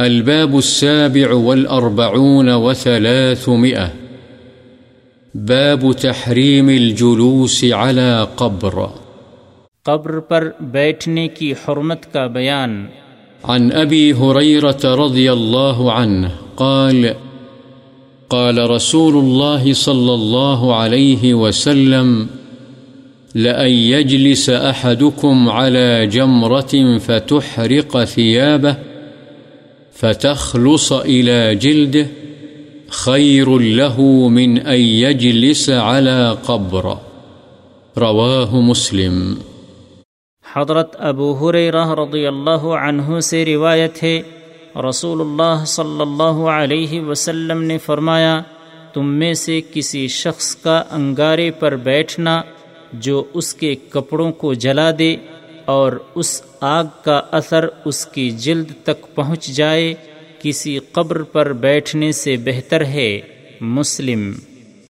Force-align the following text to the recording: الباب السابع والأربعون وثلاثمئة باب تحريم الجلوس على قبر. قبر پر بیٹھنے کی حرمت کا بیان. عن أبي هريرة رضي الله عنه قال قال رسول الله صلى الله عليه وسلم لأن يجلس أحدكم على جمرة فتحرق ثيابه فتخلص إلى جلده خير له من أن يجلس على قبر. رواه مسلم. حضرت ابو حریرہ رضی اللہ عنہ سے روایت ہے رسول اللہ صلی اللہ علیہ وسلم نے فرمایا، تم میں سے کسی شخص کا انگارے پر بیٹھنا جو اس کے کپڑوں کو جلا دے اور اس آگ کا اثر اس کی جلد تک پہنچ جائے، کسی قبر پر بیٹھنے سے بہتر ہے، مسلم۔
الباب 0.00 0.58
السابع 0.58 1.32
والأربعون 1.32 2.52
وثلاثمئة 2.52 3.92
باب 5.34 5.92
تحريم 5.92 6.68
الجلوس 6.68 7.64
على 7.64 8.24
قبر. 8.36 8.86
قبر 9.84 10.20
پر 10.20 10.50
بیٹھنے 10.60 11.28
کی 11.28 11.52
حرمت 11.52 12.12
کا 12.12 12.26
بیان. 12.26 12.86
عن 13.44 13.72
أبي 13.72 14.12
هريرة 14.12 14.80
رضي 14.84 15.32
الله 15.32 15.92
عنه 15.92 16.30
قال 16.56 17.14
قال 18.30 18.70
رسول 18.70 19.16
الله 19.16 19.72
صلى 19.72 20.14
الله 20.14 20.76
عليه 20.76 21.34
وسلم 21.34 22.26
لأن 23.34 23.70
يجلس 23.70 24.50
أحدكم 24.50 25.48
على 25.48 26.06
جمرة 26.06 26.98
فتحرق 26.98 28.04
ثيابه 28.04 28.89
فتخلص 30.00 30.92
إلى 30.92 31.54
جلده 31.54 32.06
خير 32.90 33.48
له 33.48 34.06
من 34.30 34.58
أن 34.66 34.80
يجلس 34.98 35.70
على 35.70 36.18
قبر. 36.44 36.86
رواه 37.96 38.60
مسلم. 38.68 39.34
حضرت 40.44 40.96
ابو 40.98 41.32
حریرہ 41.40 41.84
رضی 41.94 42.26
اللہ 42.26 42.64
عنہ 42.76 43.20
سے 43.20 43.44
روایت 43.44 44.02
ہے 44.02 44.20
رسول 44.88 45.20
اللہ 45.20 45.64
صلی 45.66 46.00
اللہ 46.00 46.40
علیہ 46.52 47.00
وسلم 47.00 47.62
نے 47.62 47.78
فرمایا، 47.78 48.40
تم 48.94 49.12
میں 49.14 49.34
سے 49.34 49.60
کسی 49.72 50.06
شخص 50.08 50.54
کا 50.56 50.82
انگارے 50.90 51.50
پر 51.50 51.76
بیٹھنا 51.76 52.40
جو 52.92 53.24
اس 53.34 53.54
کے 53.54 53.74
کپڑوں 53.74 54.32
کو 54.32 54.54
جلا 54.54 54.90
دے 54.98 55.16
اور 55.70 55.92
اس 56.14 56.42
آگ 56.60 56.84
کا 57.04 57.20
اثر 57.30 57.68
اس 57.84 58.06
کی 58.06 58.30
جلد 58.30 58.70
تک 58.84 59.14
پہنچ 59.14 59.46
جائے، 59.46 59.94
کسی 60.42 60.78
قبر 60.92 61.22
پر 61.22 61.52
بیٹھنے 61.52 62.12
سے 62.12 62.36
بہتر 62.36 62.84
ہے، 62.84 63.10
مسلم۔ 63.60 64.32